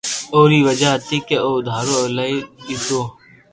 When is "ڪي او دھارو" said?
1.27-1.93